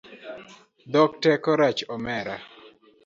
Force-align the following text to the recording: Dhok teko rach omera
Dhok 0.91 1.11
teko 1.23 1.51
rach 1.59 1.81
omera 1.95 2.35